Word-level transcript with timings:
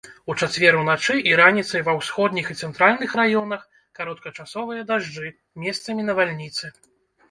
У 0.33 0.35
чацвер 0.43 0.77
уначы 0.83 1.17
і 1.31 1.35
раніцай 1.41 1.81
ва 1.91 1.95
ўсходніх 1.99 2.49
і 2.55 2.59
цэнтральных 2.65 3.11
раёнах 3.23 3.61
кароткачасовыя 4.03 4.81
дажджы, 4.93 5.35
месцамі 5.65 6.01
навальніцы. 6.13 6.79